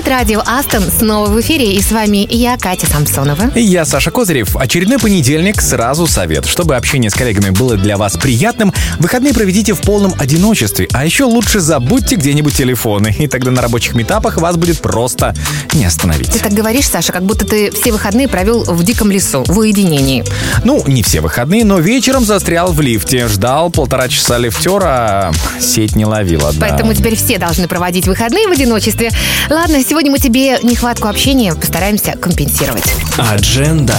[0.00, 3.50] Привет, радио Астон снова в эфире, и с вами я, Катя Самсонова.
[3.54, 4.56] И я, Саша Козырев.
[4.56, 6.46] Очередной понедельник, сразу совет.
[6.46, 11.24] Чтобы общение с коллегами было для вас приятным, выходные проведите в полном одиночестве, а еще
[11.24, 15.34] лучше забудьте где-нибудь телефоны, и тогда на рабочих метапах вас будет просто
[15.74, 16.30] не остановить.
[16.30, 20.24] Ты так говоришь, Саша, как будто ты все выходные провел в диком лесу, в уединении.
[20.64, 25.94] Ну, не все выходные, но вечером застрял в лифте, ждал полтора часа лифтера, а сеть
[25.94, 26.68] не ловила, да.
[26.68, 29.10] Поэтому теперь все должны проводить выходные в одиночестве.
[29.50, 32.94] Ладно, сегодня мы тебе нехватку общения постараемся компенсировать.
[33.18, 33.96] Адженда.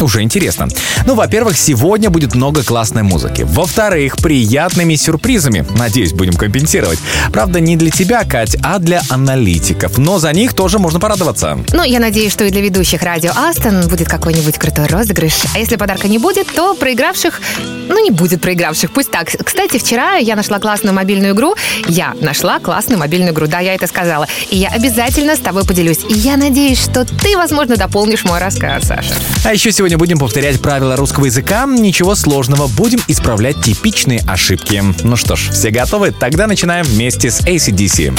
[0.00, 0.68] Уже интересно.
[1.06, 3.42] Ну, во-первых, сегодня будет много классной музыки.
[3.42, 5.64] Во-вторых, приятными сюрпризами.
[5.76, 6.98] Надеюсь, будем компенсировать.
[7.32, 9.98] Правда, не для тебя, Кать, а для аналитиков.
[9.98, 11.58] Но за них тоже можно порадоваться.
[11.72, 15.34] Ну, я надеюсь, что и для ведущих радио Астон будет какой-нибудь крутой розыгрыш.
[15.54, 17.40] А если подарка не будет, то проигравших...
[17.88, 19.28] Ну, не будет проигравших, пусть так.
[19.44, 21.54] Кстати, вчера я нашла классную мобильную игру.
[21.86, 24.26] Я нашла классную мобильную игру, да, я это сказала.
[24.50, 26.00] И я обязательно с тобой поделюсь.
[26.08, 29.14] И я надеюсь, что ты, возможно, дополнишь мой рассказ, Саша.
[29.44, 31.66] А еще сегодня будем повторять правила русского языка.
[31.66, 34.82] Ничего сложного, будем исправлять типичные ошибки.
[35.02, 36.10] Ну что ж, все готовы?
[36.12, 38.18] Тогда начинаем вместе с ACDC.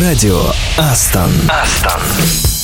[0.00, 0.42] Радио
[0.76, 1.30] Астон.
[1.48, 2.57] Астон.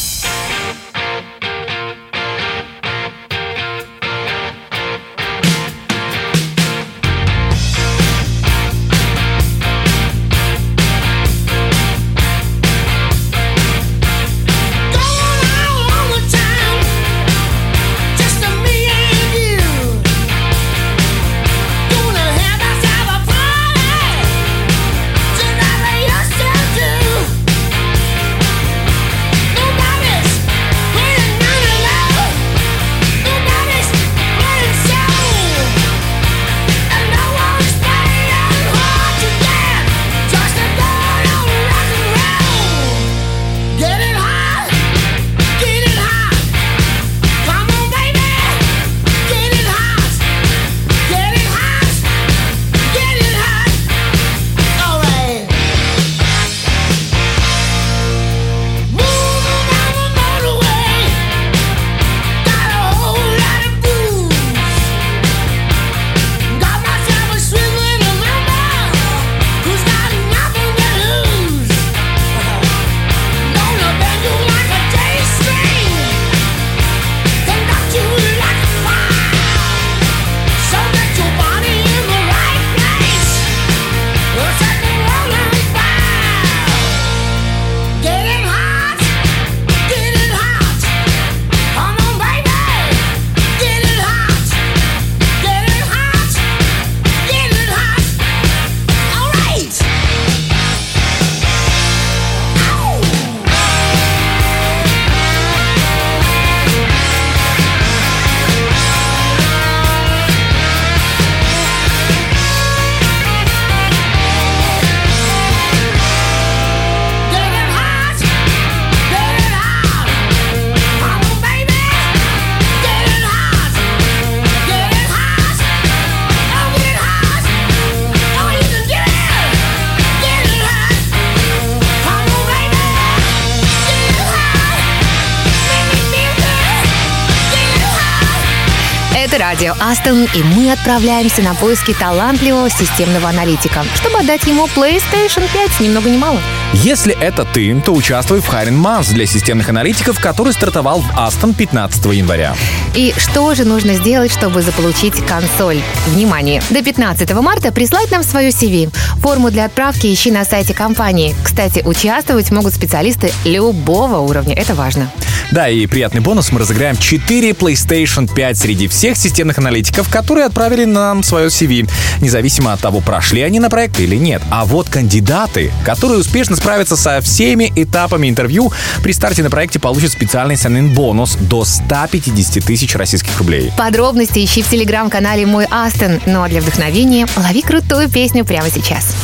[139.95, 145.81] Радио Астон, и мы отправляемся на поиски талантливого системного аналитика, чтобы отдать ему PlayStation 5,
[145.81, 146.41] ни много ни мало.
[146.73, 151.55] Если это ты, то участвуй в Hiring Month для системных аналитиков, который стартовал в Астон
[151.55, 152.55] 15 января.
[152.95, 155.81] И что же нужно сделать, чтобы заполучить консоль?
[156.07, 156.63] Внимание!
[156.71, 158.95] До 15 марта прислать нам свое CV.
[159.21, 161.35] Форму для отправки ищи на сайте компании.
[161.43, 164.55] Кстати, участвовать могут специалисты любого уровня.
[164.55, 165.11] Это важно.
[165.51, 166.53] Да, и приятный бонус.
[166.53, 171.89] Мы разыграем 4 PlayStation 5 среди всех системных аналитиков, которые отправили нам свое CV,
[172.21, 174.43] независимо от того, прошли они на проект или нет.
[174.51, 180.13] А вот кандидаты, которые успешно справятся со всеми этапами интервью, при старте на проекте получат
[180.13, 183.73] специальный sign бонус до 150 тысяч российских рублей.
[183.77, 186.21] Подробности ищи в телеграм-канале «Мой Астон».
[186.27, 189.15] Ну а для вдохновения лови крутую песню прямо сейчас.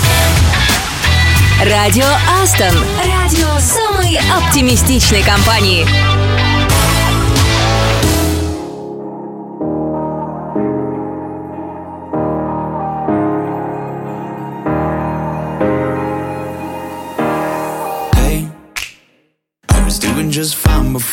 [1.63, 2.07] Радио
[2.43, 2.75] Астон.
[3.05, 5.87] Радио самой оптимистичной компании.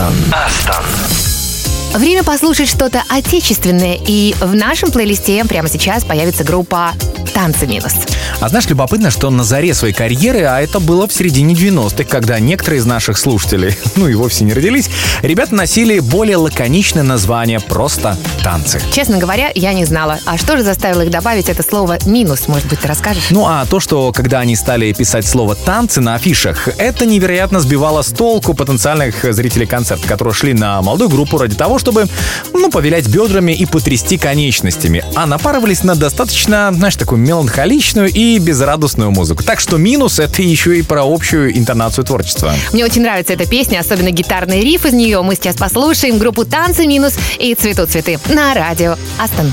[0.00, 0.14] Астон.
[0.32, 2.00] Астон.
[2.00, 6.92] Время послушать что-то отечественное, и в нашем плейлисте прямо сейчас появится группа
[7.34, 7.92] «Танцы минус».
[8.40, 12.40] А знаешь, любопытно, что на заре своей карьеры, а это было в середине 90-х, когда
[12.40, 14.88] некоторые из наших слушателей, ну и вовсе не родились,
[15.20, 18.80] ребята носили более лаконичное название «Просто танцы».
[18.92, 20.20] Честно говоря, я не знала.
[20.24, 22.48] А что же заставило их добавить это слово «минус»?
[22.48, 23.24] Может быть, ты расскажешь?
[23.28, 28.00] Ну а то, что когда они стали писать слово «танцы» на афишах, это невероятно сбивало
[28.00, 32.06] с толку потенциальных зрителей концерта, которые шли на молодую группу ради того, чтобы,
[32.54, 39.10] ну, повилять бедрами и потрясти конечностями, а напарывались на достаточно, знаешь, такую меланхоличную и безрадостную
[39.10, 39.42] музыку.
[39.42, 42.54] Так что «минус»— это еще и про общую интонацию творчества.
[42.72, 45.22] Мне очень нравится эта песня, особенно гитарный риф из нее.
[45.22, 49.52] Мы сейчас послушаем группу «Танцы минус» и «Цветут цветы» на радио Астон.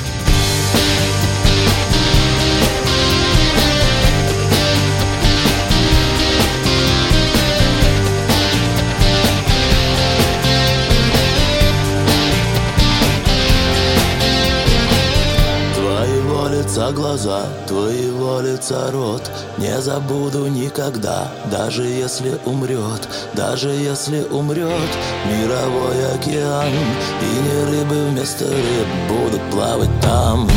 [16.78, 19.32] Лица глаза, твоего лица рот.
[19.58, 24.92] Не забуду никогда, даже если умрет Даже если умрет
[25.26, 26.72] мировой океан.
[27.20, 30.48] И не рыбы вместо рыб будут плавать там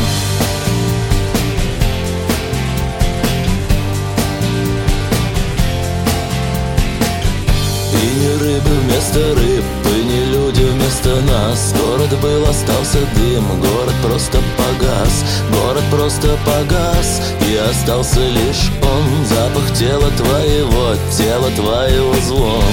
[8.13, 11.73] не рыбы вместо рыб, и не люди вместо нас.
[11.73, 15.23] Город был, остался дым, город просто погас.
[15.51, 19.25] Город просто погас, и остался лишь он.
[19.25, 22.63] Запах тела твоего, тела твоего звон.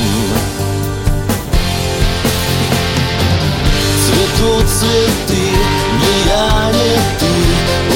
[4.07, 5.42] Цветут цветы,
[6.00, 7.33] ни я, ни ты.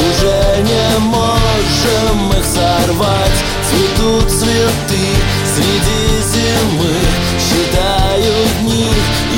[0.09, 3.39] Уже не можем их сорвать.
[3.69, 5.32] Цветут цветы
[5.63, 6.95] среди зимы
[7.39, 8.89] Считаю дни,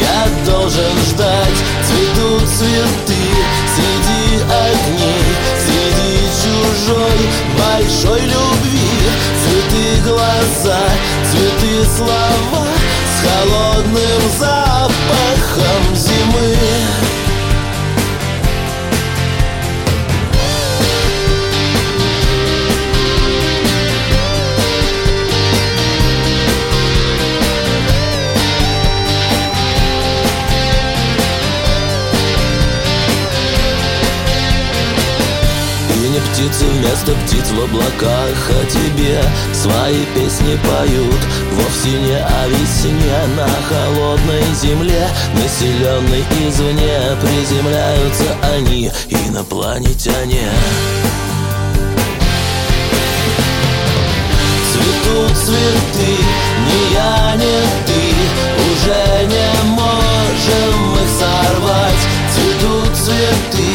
[0.00, 3.22] я должен ждать Цветут цветы
[3.74, 5.24] среди огней
[5.64, 7.18] Среди чужой
[7.58, 8.90] большой любви.
[9.42, 10.80] Цветы глаза,
[11.30, 12.66] цветы слова
[13.06, 16.56] С холодным запахом зимы
[36.34, 39.22] птицы вместо птиц в облаках О тебе
[39.52, 41.20] свои песни поют.
[41.52, 50.50] Вовсе не о весне на холодной земле Населенной извне Приземляются они, инопланетяне.
[54.72, 56.16] Цветут цветы,
[56.66, 58.02] ни я, ни ты
[58.72, 62.13] Уже не можем их сорвать
[62.64, 63.68] Цветут цветы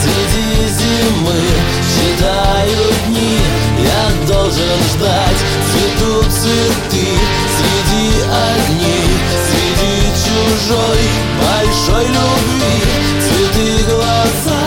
[0.00, 1.34] среди зимы
[1.82, 3.40] Считаю дни,
[3.82, 5.40] я должен ждать.
[5.72, 7.08] Цветут цветы
[7.56, 9.08] среди огней
[9.48, 11.00] Среди чужой
[11.42, 12.84] большой любви.
[13.20, 14.60] Цветы глаза,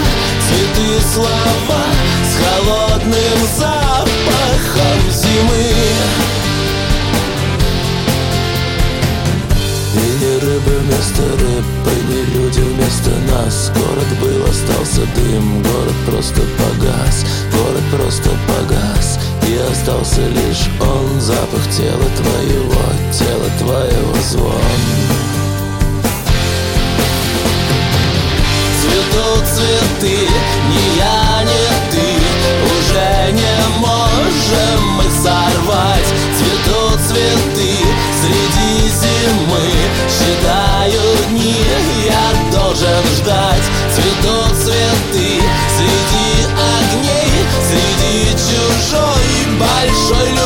[0.46, 1.86] цветы слова
[2.26, 6.49] С холодным запахом зимы
[10.60, 13.72] рыбы вместо рыб, и не люди вместо нас.
[13.76, 21.64] Город был, остался дым, город просто погас Город просто погас, и остался лишь он Запах
[21.76, 24.54] тела твоего, тела твоего звон.
[28.82, 30.28] Цветут цветы,
[30.70, 32.08] ни я, ни ты
[32.66, 36.10] Уже не можем их сорвать.
[36.38, 37.89] Цветут цветы
[38.22, 39.66] среди зимы
[40.10, 41.56] Считаю дни,
[42.06, 45.42] я должен ждать Цветут цветы.
[45.78, 46.30] Среди
[46.76, 47.32] огней
[47.68, 50.39] Среди чужой большой любви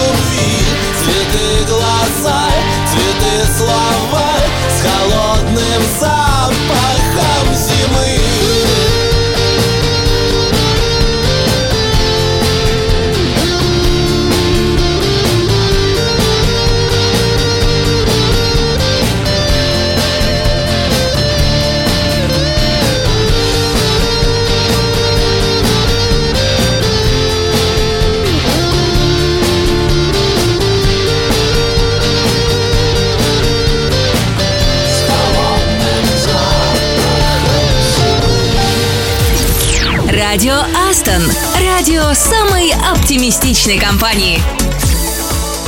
[40.94, 41.24] Aston.
[41.60, 44.38] Радио самой оптимистичной компании.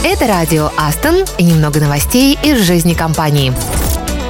[0.04, 3.52] Это радио Aston и немного новостей из жизни компании.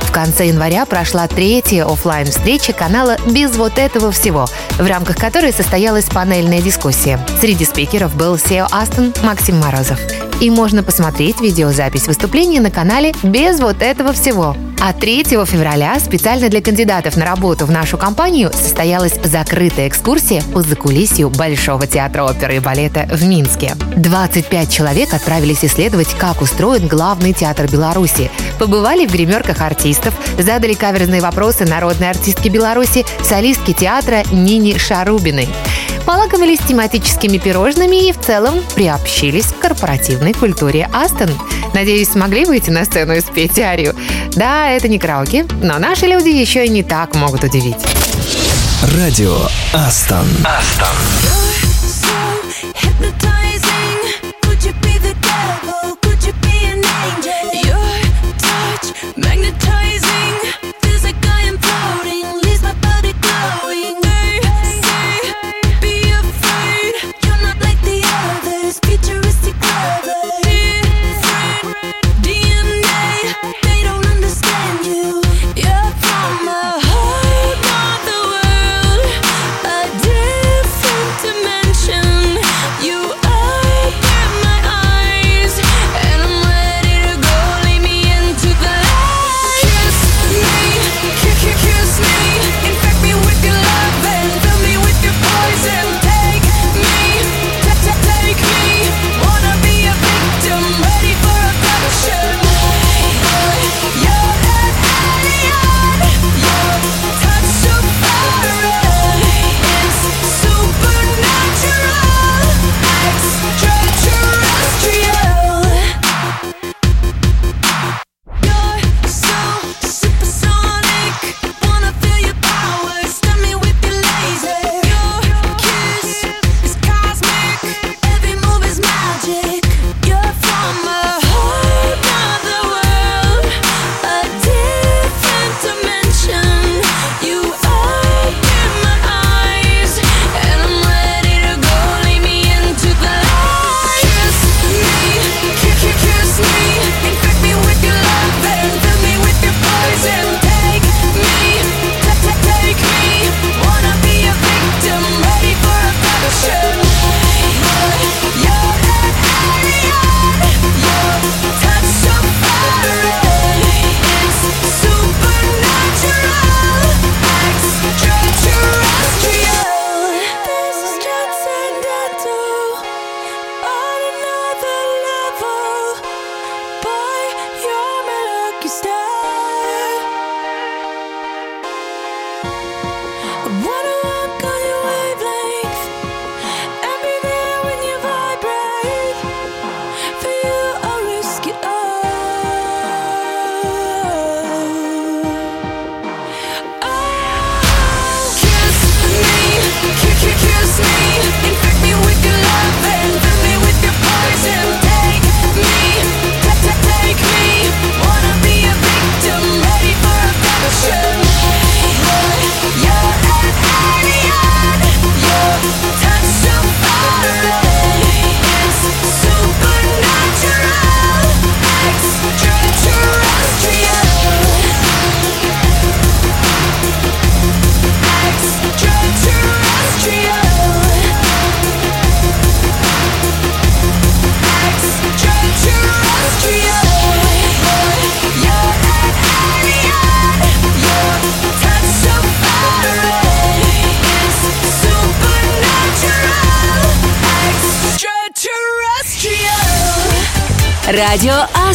[0.03, 4.47] В конце января прошла третья оффлайн встреча канала «Без вот этого всего»,
[4.77, 7.19] в рамках которой состоялась панельная дискуссия.
[7.41, 9.99] Среди спикеров был CEO Aston Максим Морозов.
[10.41, 14.55] И можно посмотреть видеозапись выступления на канале «Без вот этого всего».
[14.81, 20.61] А 3 февраля специально для кандидатов на работу в нашу компанию состоялась закрытая экскурсия по
[20.61, 23.73] закулисью Большого театра оперы и балета в Минске.
[23.95, 28.29] 25 человек отправились исследовать, как устроен главный театр Беларуси.
[28.59, 35.47] Побывали в гримерках артистов, задали каверзные вопросы народной артистке Беларуси, солистке театра Нине Шарубиной.
[36.05, 41.29] Полакомились тематическими пирожными и в целом приобщились к корпоративной культуре Астон.
[41.73, 43.95] Надеюсь, смогли выйти на сцену и спеть арию.
[44.35, 47.83] Да, это не караоке, но наши люди еще и не так могут удивить.
[48.95, 49.35] Радио
[49.73, 50.27] Астон.
[50.43, 51.44] Астон.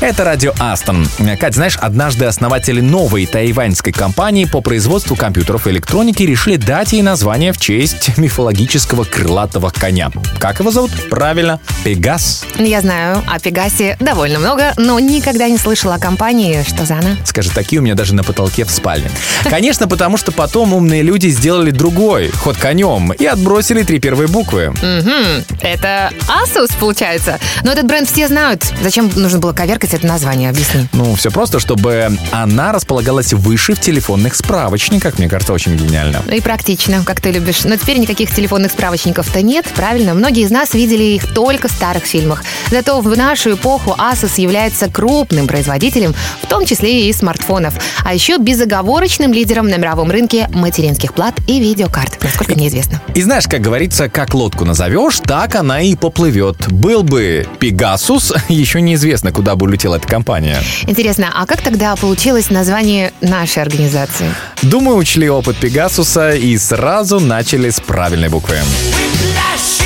[0.00, 1.06] Это радио Астон.
[1.38, 7.02] Кать, знаешь, однажды основатели новой тайваньской компании по производству компьютеров и электроники решили дать ей
[7.02, 10.10] название в честь мифологического крылатого коня.
[10.38, 10.90] Как его зовут?
[11.10, 12.46] Правильно, Пегас.
[12.56, 16.64] Я знаю о Пегасе довольно много, но никогда не слышала о компании.
[16.66, 17.16] Что за она?
[17.26, 19.10] Скажи, такие у меня даже на потолке в спальне.
[19.50, 24.70] Конечно, потому что потом умные люди сделали другой ход конем и отбросили три первые буквы.
[24.70, 25.44] Мгм.
[25.60, 27.38] Это Asus, получается.
[27.64, 28.64] Но этот бренд все знают.
[28.82, 30.50] Зачем нужно было коверкать это название?
[30.50, 30.86] Объясни.
[30.92, 35.18] Ну, все просто, чтобы она располагалась выше в телефонных справочниках.
[35.18, 36.22] Мне кажется, очень гениально.
[36.32, 37.64] И практично, как ты любишь.
[37.64, 40.14] Но теперь никаких телефонных справочников-то нет, правильно?
[40.14, 42.44] Многие из нас видели их только в старых фильмах.
[42.70, 47.74] Зато в нашу эпоху Asus является крупным производителем, в том числе и смартфонов.
[48.04, 53.00] А еще безоговорочным лидером на мировом рынке материнских плат и видеокарт, насколько мне известно.
[53.14, 56.70] И знаешь, как говорится, как лодку назовешь, так она и поплывет.
[56.70, 60.62] Был бы Пегасус, еще неизвестно, куда бы улетела эта компания.
[60.86, 64.30] Интересно, а как тогда получилось название нашей организации?
[64.62, 68.56] Думаю, учли опыт Пегасуса и сразу начали с правильной буквы.
[68.56, 69.79] Whiplash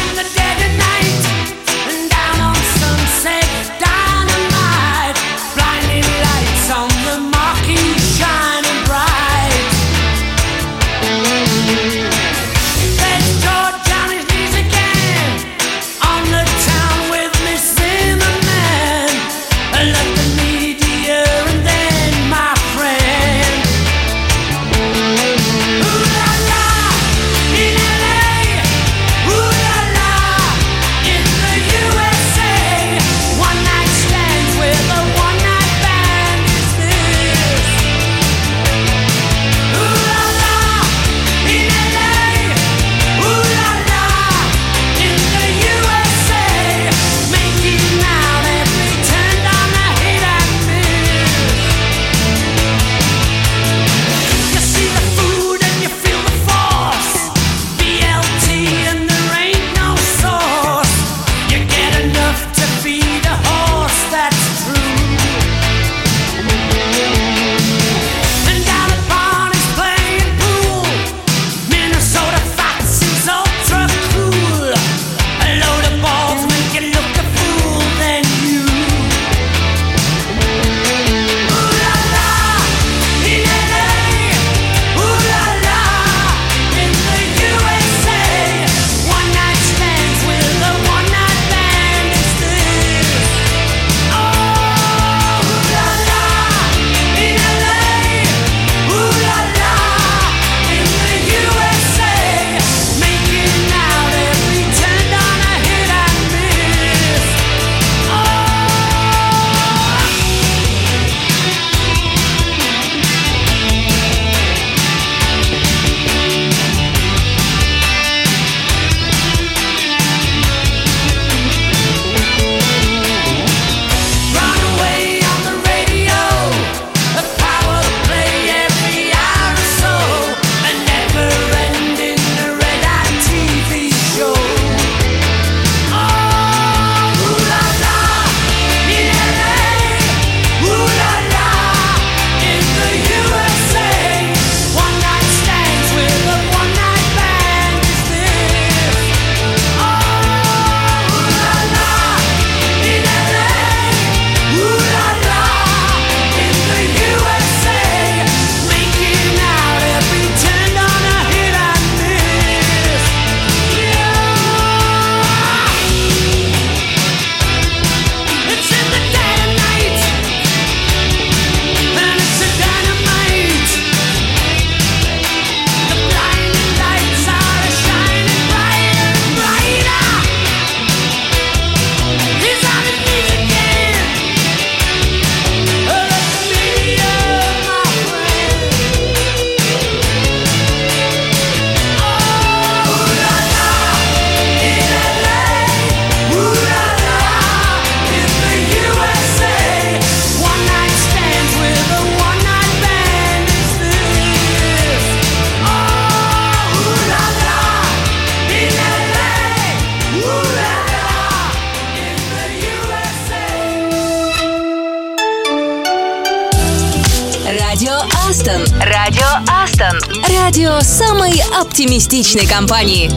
[220.55, 223.11] Радио самой оптимистичной компании.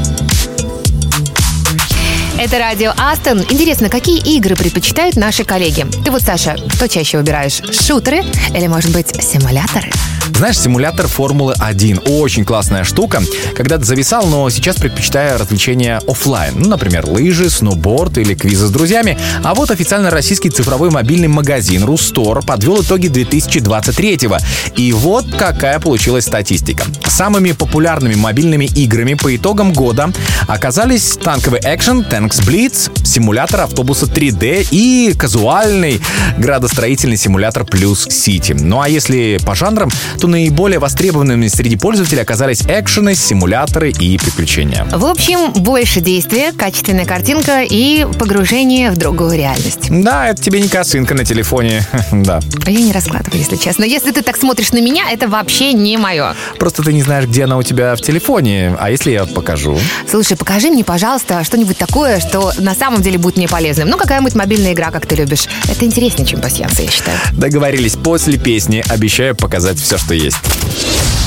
[2.41, 3.41] Это радио Aston.
[3.41, 5.86] Интересно, какие игры предпочитают наши коллеги?
[6.04, 7.62] Ты вот, Саша, что чаще выбираешь?
[7.80, 8.23] Шутеры
[8.56, 9.91] или, может быть, симуляторы?
[10.35, 13.21] Знаешь, симулятор Формулы-1 очень классная штука.
[13.55, 16.53] Когда-то зависал, но сейчас предпочитаю развлечения оффлайн.
[16.57, 19.17] Ну, например, лыжи, сноуборд или квизы с друзьями.
[19.43, 24.37] А вот официально российский цифровой мобильный магазин RuStore подвел итоги 2023-го.
[24.75, 26.83] И вот какая получилась статистика.
[27.07, 30.11] Самыми популярными мобильными играми по итогам года
[30.47, 35.99] оказались танковый экшен Tanks Blitz, симулятор автобуса 3D и казуальный
[36.37, 38.53] градостроительный симулятор Плюс Сити.
[38.53, 44.86] Ну а если по жанрам, то наиболее востребованными среди пользователей оказались экшены, симуляторы и приключения.
[44.91, 49.88] В общем, больше действия, качественная картинка и погружение в другую реальность.
[49.89, 51.86] Да, это тебе не косынка на телефоне.
[52.12, 52.39] да.
[52.65, 53.84] Я не раскладываю, если честно.
[53.84, 56.36] Если ты так смотришь на меня, это вообще не мое.
[56.60, 58.75] Просто ты не знаешь, где она у тебя в телефоне.
[58.80, 59.77] А если я покажу?
[60.10, 63.89] Слушай, покажи мне, пожалуйста, что-нибудь такое, что на самом деле будет мне полезным.
[63.89, 65.47] Ну, какая-нибудь мобильная игра, как ты любишь.
[65.69, 67.17] Это интереснее, чем пассиансы, я считаю.
[67.34, 70.38] Договорились, после песни обещаю показать все, что есть.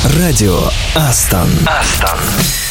[0.05, 1.51] Радио Астон.
[1.67, 2.70] Hey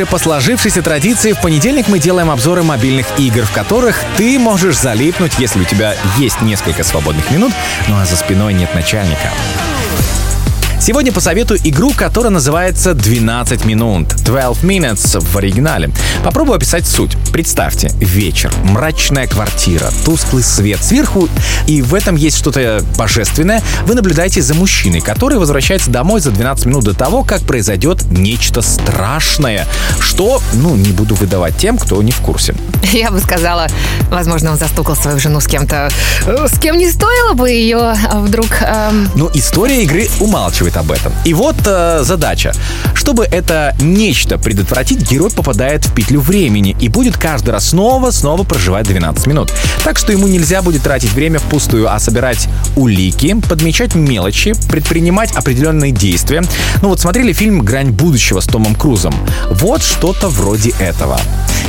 [0.00, 4.78] Уже по сложившейся традиции в понедельник мы делаем обзоры мобильных игр, в которых ты можешь
[4.78, 7.52] залипнуть, если у тебя есть несколько свободных минут,
[7.86, 9.30] ну а за спиной нет начальника.
[10.80, 15.90] Сегодня посоветую игру, которая называется «12 минут» 12 minutes в оригинале.
[16.24, 17.18] Попробую описать суть.
[17.34, 21.28] Представьте, вечер, мрачная квартира, тусклый свет сверху,
[21.66, 23.62] и в этом есть что-то божественное.
[23.84, 28.62] Вы наблюдаете за мужчиной, который возвращается домой за 12 минут до того, как произойдет нечто
[28.62, 29.66] страшное,
[30.00, 32.54] что, ну, не буду выдавать тем, кто не в курсе.
[32.84, 33.66] Я бы сказала,
[34.10, 35.90] возможно, он застукал свою жену с кем-то,
[36.26, 38.46] э, с кем не стоило бы ее а вдруг...
[38.62, 41.12] эм, Но история игры умалчивает рассказывает об этом.
[41.24, 42.52] И вот э, задача.
[42.94, 48.86] Чтобы это нечто предотвратить, герой попадает в петлю времени и будет каждый раз снова-снова проживать
[48.86, 49.52] 12 минут.
[49.84, 55.92] Так что ему нельзя будет тратить время впустую, а собирать улики, подмечать мелочи, предпринимать определенные
[55.92, 56.42] действия.
[56.82, 59.14] Ну вот смотрели фильм «Грань будущего» с Томом Крузом.
[59.50, 61.18] Вот что-то вроде этого.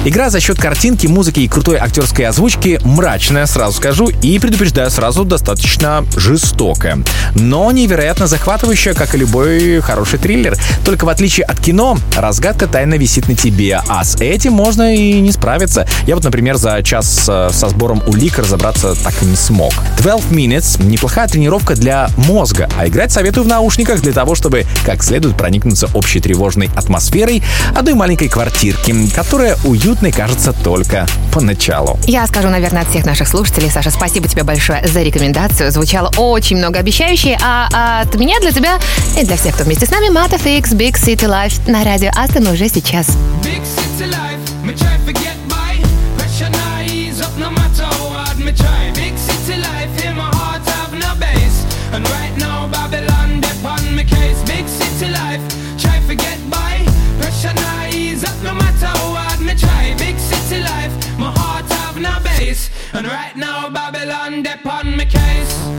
[0.03, 5.23] Игра за счет картинки, музыки и крутой актерской озвучки мрачная, сразу скажу, и предупреждаю сразу,
[5.25, 6.97] достаточно жестокая.
[7.35, 10.57] Но невероятно захватывающая, как и любой хороший триллер.
[10.85, 15.19] Только в отличие от кино, разгадка тайно висит на тебе, а с этим можно и
[15.19, 15.87] не справиться.
[16.05, 19.73] Я вот, например, за час э, со сбором улик разобраться так и не смог.
[19.97, 25.03] 12 Minutes— неплохая тренировка для мозга, а играть советую в наушниках для того, чтобы как
[25.03, 27.43] следует проникнуться общей тревожной атмосферой
[27.75, 31.99] одной маленькой квартирки, которая уютной кажется только поначалу.
[32.05, 35.71] Я скажу, наверное, от всех наших слушателей, Саша, спасибо тебе большое за рекомендацию.
[35.71, 40.08] Звучало очень многообещающе, а от меня для тебя и для всех, кто вместе с нами,
[40.08, 43.06] Мата Фикс, Big City Life на радио Астон уже сейчас.
[43.42, 45.76] Big city life, me try forget by
[46.16, 50.30] Pressure now ease up no matter how hard me try Big city life, in my
[50.36, 55.42] heart have no base And right now Babylon dip on me case Big city life,
[55.78, 56.80] try forget by
[57.20, 61.66] Pressure now ease up no matter how hard me try Big city life, my heart
[61.72, 65.69] have no base And right now Babylon dip on me case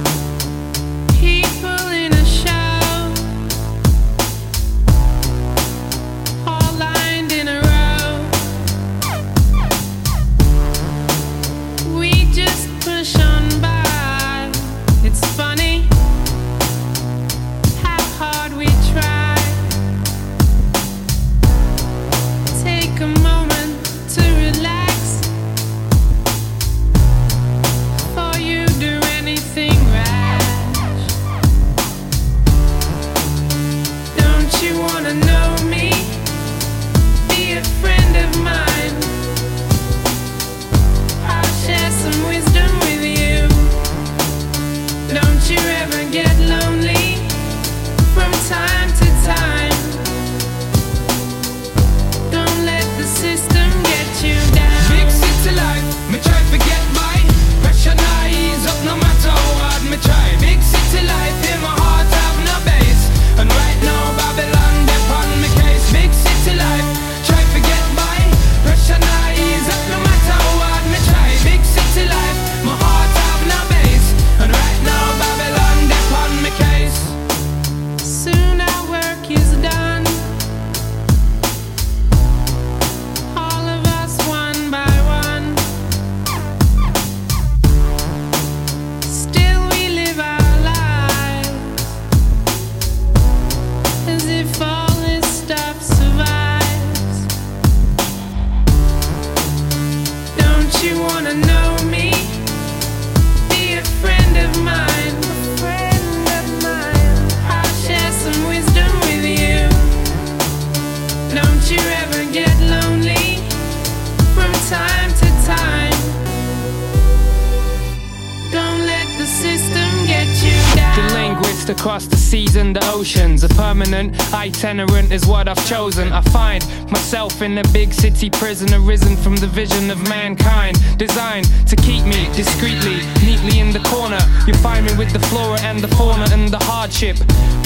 [124.63, 126.13] Itinerant is what I've chosen.
[126.13, 130.79] I find myself in a big city prison, arisen from the vision of mankind.
[130.99, 134.21] Designed to keep me discreetly, neatly in the corner.
[134.47, 137.17] You find me with the flora and the fauna and the hardship.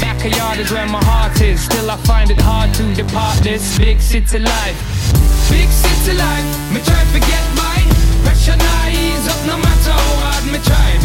[0.00, 1.61] Backyard is where my heart is.
[1.61, 4.78] Still, I find it hard to depart this big city life.
[5.50, 7.76] Big city life, me try forget my
[8.24, 8.56] pressure
[8.88, 10.95] ease up no matter how hard me try.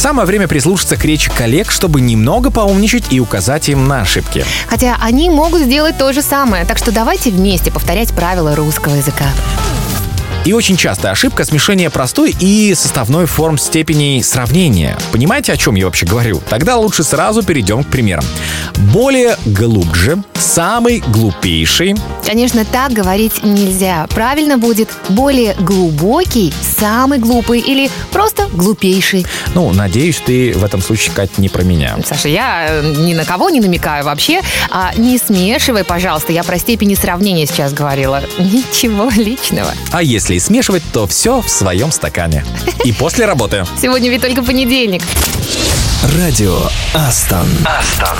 [0.00, 4.46] Самое время прислушаться к речи коллег, чтобы немного поумничать и указать им на ошибки.
[4.66, 9.26] Хотя они могут сделать то же самое, так что давайте вместе повторять правила русского языка.
[10.46, 14.96] И очень частая ошибка смешения простой и составной форм степеней сравнения.
[15.12, 16.40] Понимаете, о чем я вообще говорю?
[16.48, 18.24] Тогда лучше сразу перейдем к примерам.
[18.80, 24.06] Более глубже, самый глупейший, Конечно, так говорить нельзя.
[24.10, 29.26] Правильно будет более глубокий, самый глупый или просто глупейший.
[29.54, 31.98] ну, надеюсь, ты в этом случае, Кать, не про меня.
[32.06, 34.42] Саша, я э, ни на кого не намекаю вообще.
[34.70, 36.32] А не смешивай, пожалуйста.
[36.32, 38.22] Я про степени сравнения сейчас говорила.
[38.38, 39.72] Ничего личного.
[39.90, 42.44] А если и смешивать, то все в своем стакане.
[42.84, 43.66] И после работы.
[43.82, 45.02] Сегодня ведь только понедельник.
[46.16, 46.60] Радио
[46.94, 47.48] Астон.
[47.64, 48.18] Астон.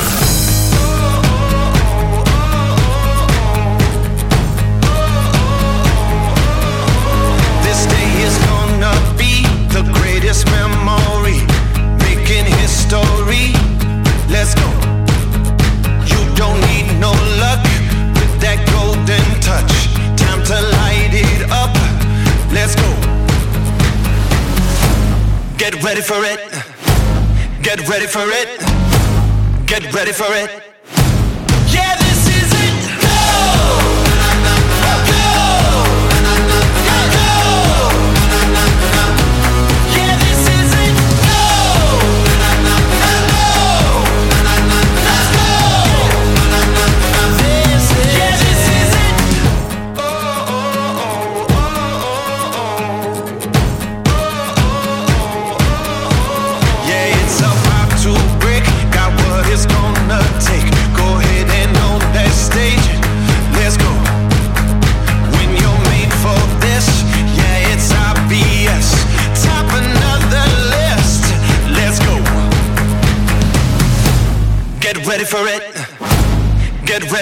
[28.01, 29.67] Ready for it.
[29.67, 30.80] Get ready for it.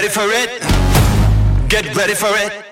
[0.09, 1.69] Ready for it.
[1.69, 2.68] Get ready for it.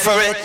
[0.00, 0.39] For it.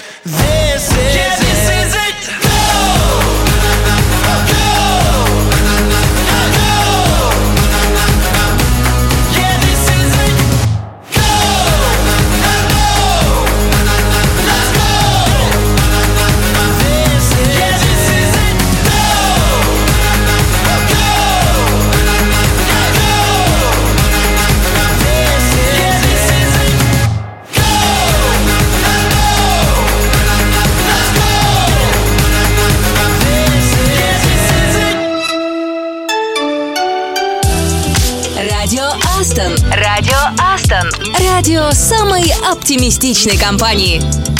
[42.75, 44.34] Оптимистичной компании.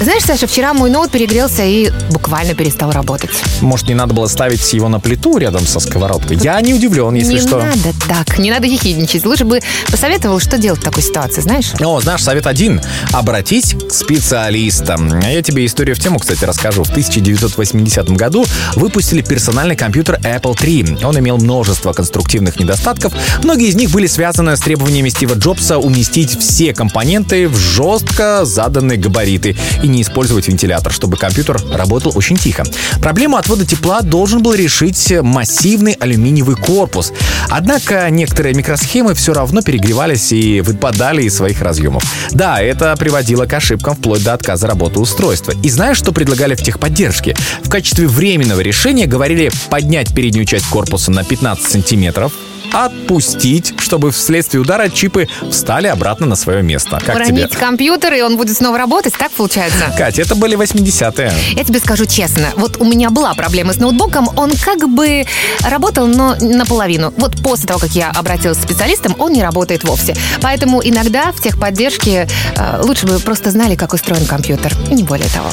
[0.00, 3.30] Знаешь, Саша, вчера мой ноут перегрелся и буквально перестал работать.
[3.62, 6.36] Может, не надо было ставить его на плиту рядом со сковородкой?
[6.36, 7.58] Я не удивлен, если не что.
[7.58, 9.24] надо так, не надо ехидничать.
[9.24, 11.72] Лучше бы посоветовал, что делать в такой ситуации, знаешь?
[11.80, 12.82] О, знаешь, совет один.
[13.12, 15.12] Обратись к специалистам.
[15.24, 16.84] А Я тебе историю в тему, кстати, расскажу.
[16.84, 18.44] В 1980 году
[18.74, 21.04] выпустили персональный компьютер Apple III.
[21.06, 23.14] Он имел множество конструктивных недостатков.
[23.42, 28.98] Многие из них были связаны с требованиями Стива Джобса уместить все компоненты в жестко заданные
[28.98, 29.56] габариты
[29.86, 32.64] и не использовать вентилятор, чтобы компьютер работал очень тихо.
[33.00, 37.12] Проблему отвода тепла должен был решить массивный алюминиевый корпус.
[37.48, 42.04] Однако некоторые микросхемы все равно перегревались и выпадали из своих разъемов.
[42.32, 45.52] Да, это приводило к ошибкам вплоть до отказа работы устройства.
[45.62, 47.36] И знаешь, что предлагали в техподдержке?
[47.62, 52.32] В качестве временного решения говорили поднять переднюю часть корпуса на 15 сантиметров,
[52.72, 57.00] отпустить, чтобы вследствие удара чипы встали обратно на свое место.
[57.04, 57.44] Как тебе?
[57.44, 59.92] Уронить компьютер, и он будет снова работать, так получается?
[59.96, 61.32] Катя, это были 80-е.
[61.54, 65.24] Я тебе скажу честно, вот у меня была проблема с ноутбуком, он как бы
[65.62, 67.12] работал, но наполовину.
[67.16, 70.14] Вот после того, как я обратилась к специалистам, он не работает вовсе.
[70.40, 75.28] Поэтому иногда в техподдержке э, лучше бы просто знали, как устроен компьютер, и не более
[75.28, 75.50] того.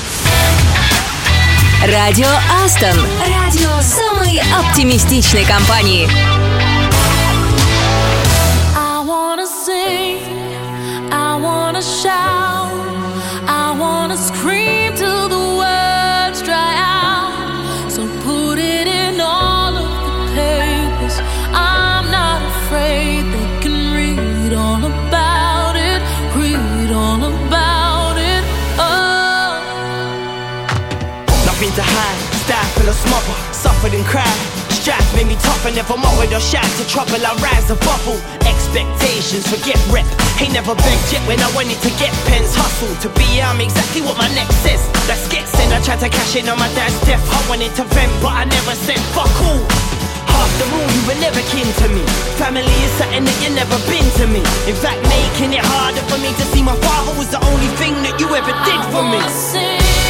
[1.85, 2.27] Радио
[2.63, 2.97] Астон.
[3.27, 6.07] Радио самой оптимистичной компании.
[32.93, 34.39] Or smother, suffered and cried.
[34.69, 37.17] Strife made me tough and never mocked or shy to trouble.
[37.17, 38.19] I rise a bubble.
[38.45, 40.05] Expectations, forget rep.
[40.37, 42.53] Ain't never begged yet when I wanted to get pens.
[42.53, 44.81] Hustle to be, I'm exactly what my next says.
[45.07, 45.73] Let's get sent.
[45.73, 47.23] I tried to cash in on my dad's death.
[47.31, 49.63] I wanted to vent, but I never said fuck all.
[50.27, 52.03] After all, you were never kin to me.
[52.35, 54.43] Family is something that you never been to me.
[54.67, 57.95] In fact, making it harder for me to see my father was the only thing
[58.03, 60.02] that you ever did for me.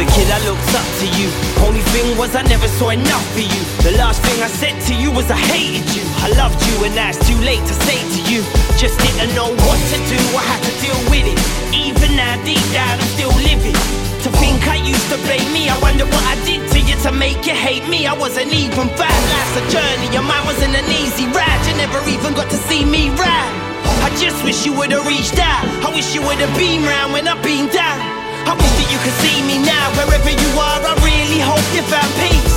[0.00, 1.28] A kid, I looked up to you.
[1.60, 3.62] Only thing was, I never saw enough for you.
[3.84, 6.04] The last thing I said to you was, I hated you.
[6.24, 8.40] I loved you, and now it's too late to say to you.
[8.80, 11.38] Just didn't know what to do, I had to deal with it.
[11.76, 13.76] Even now, deep down, I'm still living.
[14.24, 17.12] To think I used to blame me, I wonder what I did to you to
[17.12, 18.06] make you hate me.
[18.06, 19.20] I wasn't even bad.
[19.32, 21.60] Life's a journey, and mine wasn't an easy ride.
[21.68, 23.52] You never even got to see me ride.
[24.00, 25.64] I just wish you would've reached out.
[25.84, 28.09] I wish you would've been round when I've been down.
[28.46, 30.80] I wish that you could see me now, wherever you are.
[30.80, 32.56] I really hope you found peace.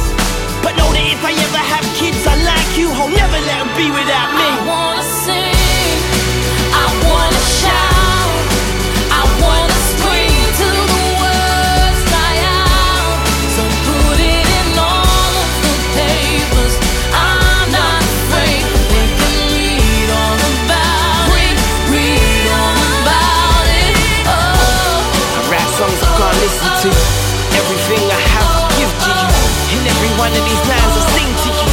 [0.64, 2.88] But know that if I ever have kids, I like you.
[2.96, 4.48] I'll never let them be without me.
[4.48, 5.98] I wanna sing,
[6.72, 7.93] I wanna shout,
[26.84, 26.92] to.
[27.56, 29.32] Everything I have, I give to you.
[29.72, 31.72] In every one of these lines, I sing to you.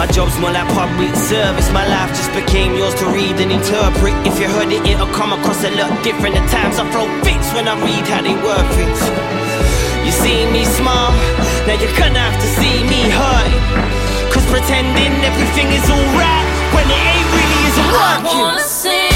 [0.00, 1.68] My job's more like public service.
[1.68, 4.14] My life just became yours to read and interpret.
[4.24, 6.40] If you heard it, it'll come across a lot different.
[6.40, 9.00] At times I throw fits when I read how they word things.
[10.06, 11.12] You see me smile,
[11.68, 13.52] now you're gonna have to see me hurt.
[14.32, 19.07] Cause pretending everything is alright when it ain't really isn't I wanna sing,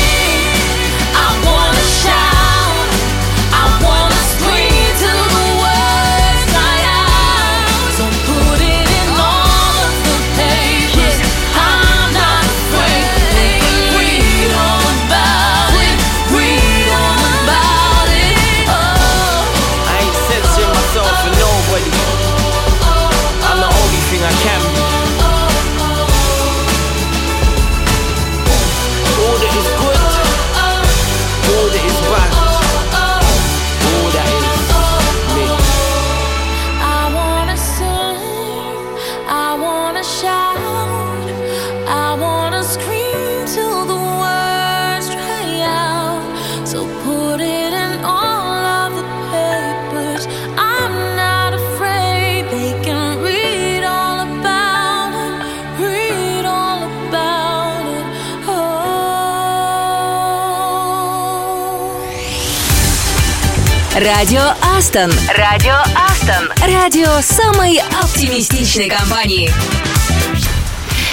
[64.05, 64.43] Радио
[64.77, 65.13] Астон.
[65.39, 66.51] Радио Астон.
[66.67, 69.49] Радио самой оптимистичной компании.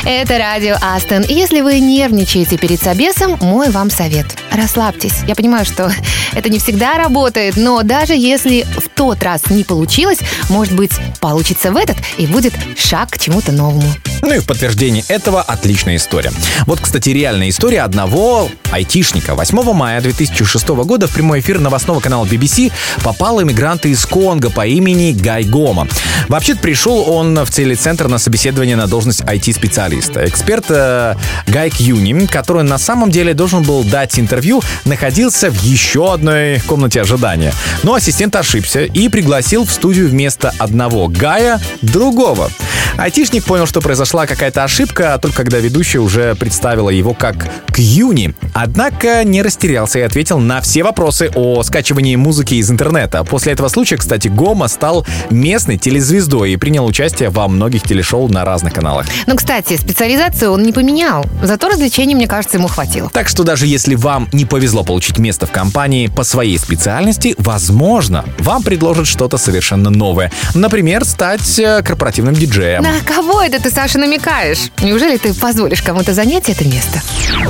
[0.03, 1.23] Это радио Астон.
[1.27, 4.25] Если вы нервничаете перед собесом, мой вам совет.
[4.49, 5.21] Расслабьтесь.
[5.27, 5.91] Я понимаю, что
[6.33, 10.19] это не всегда работает, но даже если в тот раз не получилось,
[10.49, 13.83] может быть, получится в этот и будет шаг к чему-то новому.
[14.21, 16.31] Ну и в подтверждение этого отличная история.
[16.65, 19.35] Вот, кстати, реальная история одного айтишника.
[19.35, 22.71] 8 мая 2006 года в прямой эфир новостного канала BBC
[23.03, 25.87] попал иммигрант из Конго по имени Гай Гома.
[26.27, 30.25] Вообще-то пришел он в телецентр на собеседование на должность IT-специалиста.
[30.27, 31.15] Эксперт э,
[31.47, 37.01] Гай Кьюни, который на самом деле должен был дать интервью, находился в еще одной комнате
[37.01, 37.53] ожидания.
[37.83, 42.51] Но ассистент ошибся и пригласил в студию вместо одного Гая другого.
[42.97, 48.33] Айтишник понял, что произошла какая-то ошибка, только когда ведущая уже представила его как Кьюни.
[48.55, 53.23] Однако не растерялся и ответил на все вопросы о скачивании музыки из интернета.
[53.23, 58.45] После этого случая, кстати, Гома стал местной телезвездой и принял участие во многих телешоу на
[58.45, 59.05] разных каналах.
[59.27, 61.25] Ну, кстати, специализацию он не поменял.
[61.43, 63.11] Зато развлечений, мне кажется, ему хватило.
[63.13, 68.25] Так что даже если вам не повезло получить место в компании по своей специальности, возможно,
[68.39, 70.31] вам предложат что-то совершенно новое.
[70.55, 72.81] Например, стать э, корпоративным диджеем.
[72.81, 74.71] На кого это ты, Саша, намекаешь?
[74.81, 77.01] Неужели ты позволишь кому-то занять это место?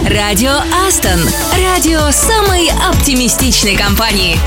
[0.10, 0.52] Радио
[0.88, 1.20] Астон.
[1.64, 4.38] Радио самой оптимистичной компании.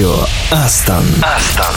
[0.00, 1.04] радио Астон.
[1.22, 1.69] Астон.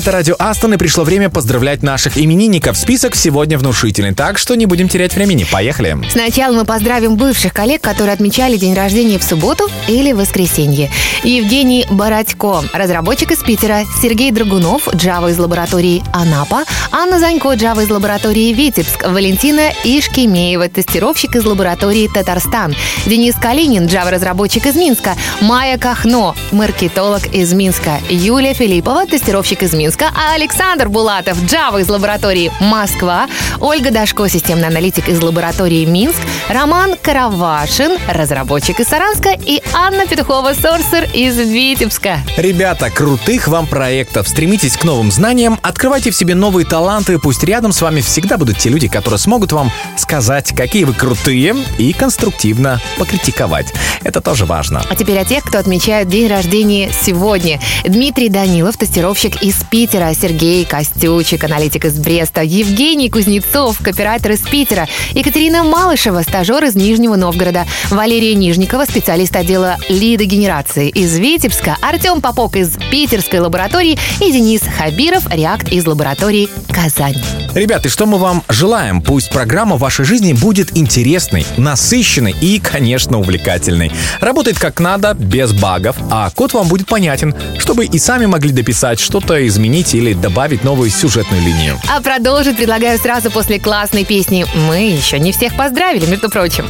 [0.00, 2.78] это Радио Астон и пришло время поздравлять наших именинников.
[2.78, 5.44] Список сегодня внушительный, так что не будем терять времени.
[5.44, 5.98] Поехали!
[6.08, 10.90] Сначала мы поздравим бывших коллег, которые отмечали день рождения в субботу или воскресенье.
[11.22, 17.90] Евгений Бородько, разработчик из Питера, Сергей Драгунов, Java из лаборатории Анапа, Анна Занько, Java из
[17.90, 22.74] лаборатории Витебск, Валентина Ишкимеева, тестировщик из лаборатории Татарстан,
[23.04, 29.89] Денис Калинин, Java-разработчик из Минска, Майя Кахно, маркетолог из Минска, Юлия Филиппова, тестировщик из Минска,
[29.98, 33.28] а Александр Булатов, Java из лаборатории Москва,
[33.60, 36.18] Ольга Дашко, системный аналитик из лаборатории Минск,
[36.48, 42.20] Роман Каравашин, разработчик из Саранска и Анна Петухова, сорсер из Витебска.
[42.36, 44.28] Ребята, крутых вам проектов.
[44.28, 47.18] Стремитесь к новым знаниям, открывайте в себе новые таланты.
[47.18, 51.56] Пусть рядом с вами всегда будут те люди, которые смогут вам сказать, какие вы крутые,
[51.78, 53.72] и конструктивно покритиковать.
[54.02, 54.82] Это тоже важно.
[54.88, 57.60] А теперь о тех, кто отмечает день рождения сегодня.
[57.84, 64.86] Дмитрий Данилов, тестировщик из Питера, Сергей Костючик, аналитик из Бреста, Евгений Кузнецов, копирайтер из Питера,
[65.12, 72.56] Екатерина Малышева, стажер из Нижнего Новгорода, Валерия Нижникова, специалист отдела лидогенерации из Витебска, Артем Попок
[72.56, 77.16] из питерской лаборатории и Денис Хабиров, Реакт из лаборатории Казань.
[77.54, 79.02] Ребята, и что мы вам желаем?
[79.02, 83.90] Пусть программа в вашей жизни будет интересной, насыщенной и, конечно, увлекательной.
[84.20, 89.00] Работает как надо, без багов, а код вам будет понятен, чтобы и сами могли дописать,
[89.00, 91.78] что-то изменить или добавить новую сюжетную линию.
[91.88, 94.46] А продолжить предлагаю сразу после классной песни.
[94.68, 96.66] Мы еще не всех поздравили, между прочим.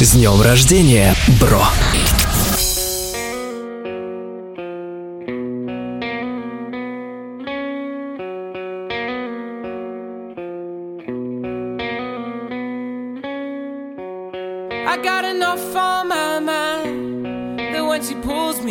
[0.00, 1.62] С днем рождения, бро!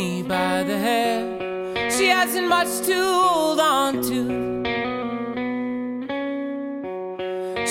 [0.02, 1.20] Me by the hair,
[1.96, 4.20] she hasn't much to hold on to.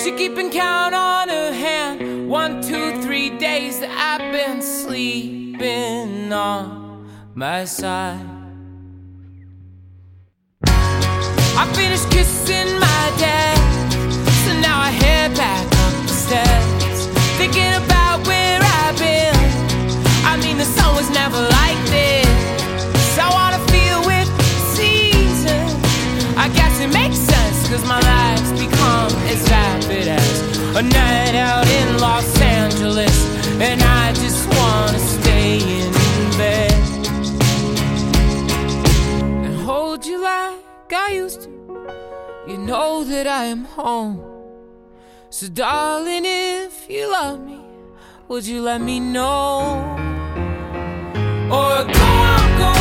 [0.01, 2.29] She keeping count on her hand.
[2.29, 6.63] One, two, three days that I've been sleeping on
[7.35, 8.25] my side.
[11.61, 13.59] I finished kissing my dad,
[14.43, 16.99] so now I head back up the steps,
[17.39, 19.35] thinking about where I've been.
[20.31, 21.50] I mean, the sun was never
[27.81, 33.25] cause my life's become as rapid as a night out in Los Angeles.
[33.59, 35.91] And I just wanna stay in
[36.37, 36.73] bed
[39.45, 41.49] and hold you like I used to.
[42.47, 44.19] You know that I am home.
[45.29, 47.59] So, darling, if you love me,
[48.27, 49.95] would you let me know?
[51.49, 52.80] Or go on, go on.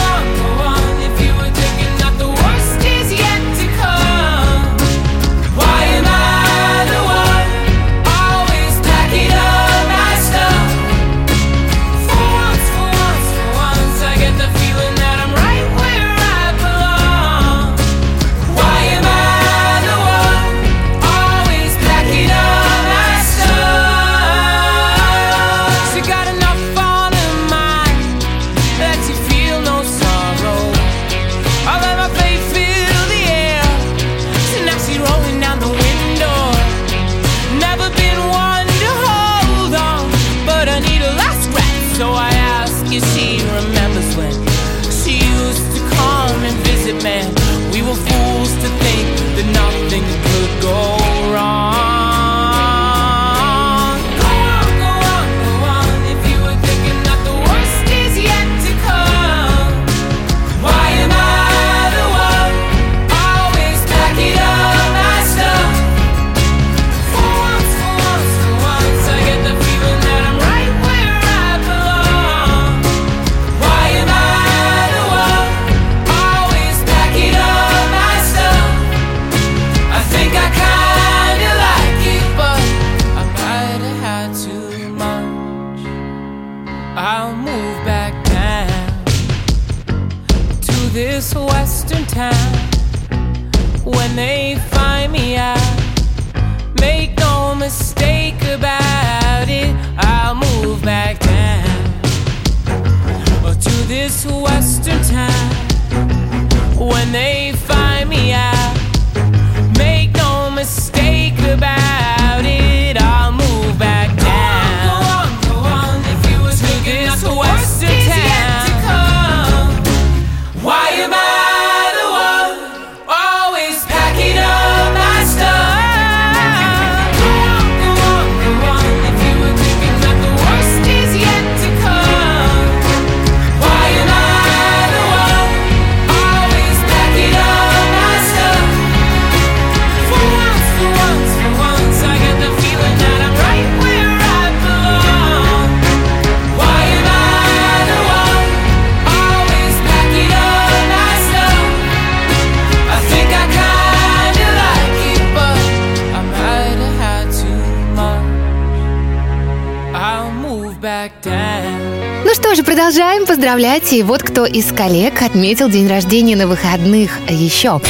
[163.40, 163.94] Поздравлять.
[163.94, 167.80] И вот кто из коллег отметил день рождения на выходных еще.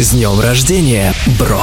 [0.00, 1.62] С днем рождения, бро!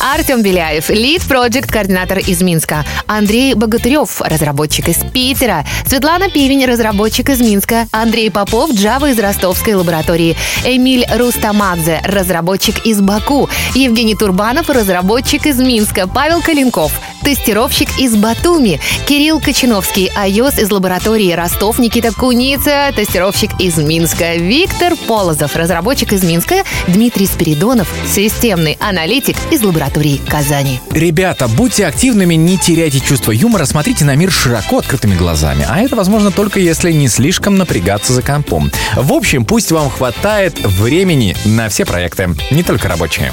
[0.00, 2.84] Артем Беляев, лид проект координатор из Минска.
[3.06, 5.64] Андрей Богатырев, разработчик из Питера.
[5.86, 7.88] Светлана Пивень, разработчик из Минска.
[7.90, 10.36] Андрей Попов, Java из ростовской лаборатории.
[10.64, 13.48] Эмиль Рустамадзе, разработчик из Баку.
[13.74, 16.06] Евгений Турбанов, разработчик из Минска.
[16.06, 16.92] Павел Калинков,
[17.22, 18.80] тестировщик из Батуми.
[19.08, 21.80] Кирилл Кочиновский, iOS из лаборатории Ростов.
[21.80, 24.36] Никита Куница, тестировщик из Минска.
[24.36, 26.62] Виктор Полозов, разработчик из Минска.
[26.86, 29.87] Дмитрий Спиридонов, системный аналитик из лаборатории
[30.28, 30.80] Казани.
[30.90, 35.66] Ребята, будьте активными, не теряйте чувство юмора, смотрите на мир широко открытыми глазами.
[35.68, 38.70] А это возможно только если не слишком напрягаться за компом.
[38.96, 43.32] В общем, пусть вам хватает времени на все проекты, не только рабочие.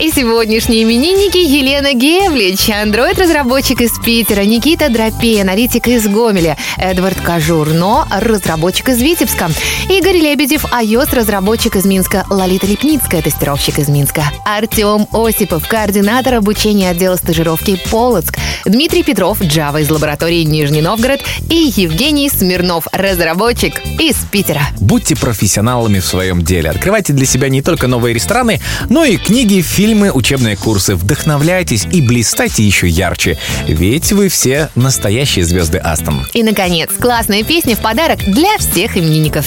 [0.00, 8.06] И сегодняшние именинники Елена Гевлич, андроид-разработчик из Питера, Никита Дропей, аналитик из Гомеля, Эдвард Кажурно,
[8.10, 9.50] разработчик из Витебска,
[9.88, 17.14] Игорь Лебедев, iOS-разработчик из Минска, Лолита Лепницкая, тестировщик из Минска, Артем Осипов, координатор обучения отдела
[17.14, 24.62] стажировки Полоцк, Дмитрий Петров, Java из лаборатории Нижний Новгород и Евгений Смирнов, разработчик из Питера.
[24.80, 26.70] Будьте профессионалами в своем деле.
[26.70, 30.96] Открывайте для себя не только новые рестораны, но и книги, фильмы, учебные курсы.
[30.96, 33.38] Вдохновляйтесь и блистайте еще ярче.
[33.68, 36.26] Ведь вы все настоящие звезды Астон.
[36.32, 39.46] И, наконец, классная песня в подарок для всех именинников.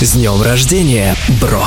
[0.00, 1.66] С днем рождения, бро!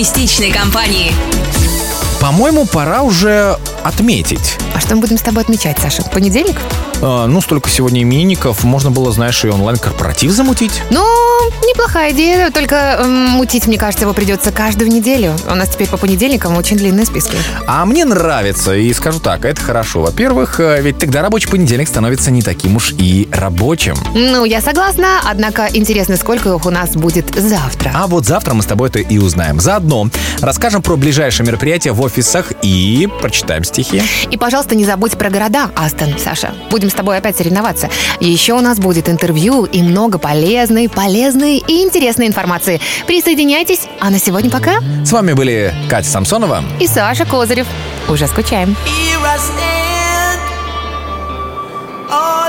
[0.00, 1.12] Оптимистичной компании.
[2.22, 4.56] По-моему, пора уже отметить.
[4.74, 6.02] А что мы будем с тобой отмечать, Саша?
[6.04, 6.56] Понедельник?
[7.02, 8.64] А, ну, столько сегодня именинников.
[8.64, 10.82] Можно было, знаешь, и онлайн-корпоратив замутить.
[10.90, 11.02] Ну,
[11.66, 15.34] неплохая идея, только м, мутить, мне кажется, его придется каждую неделю.
[15.50, 17.36] У нас теперь по понедельникам очень длинные списки.
[17.66, 20.02] А мне нравится, и скажу так, это хорошо.
[20.02, 23.96] Во-первых, э, ведь тогда рабочий понедельник становится не таким уж и рабочим.
[24.14, 27.92] Ну, я согласна, однако интересно, сколько их у нас будет завтра.
[27.94, 29.60] А вот завтра мы с тобой это и узнаем.
[29.60, 30.08] Заодно
[30.40, 34.02] расскажем про ближайшие мероприятия в офисах и прочитаем стихи.
[34.30, 36.54] И, пожалуйста, не забудь про города, Астон, Саша.
[36.70, 37.88] Будем с тобой опять соревноваться.
[38.20, 42.80] Еще у нас будет интервью и много полезной, полезной и интересной информации.
[43.06, 44.80] Присоединяйтесь, а на сегодня пока.
[45.04, 46.64] С вами были Катя Самсонова.
[46.78, 47.66] И Саша Козырев.
[48.08, 48.76] Уже скучаем.
[48.84, 50.40] Here I stand,
[52.10, 52.39] all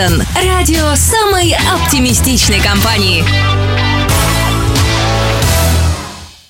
[0.00, 0.22] Астон.
[0.34, 3.49] Радио самой оптимистичной компании.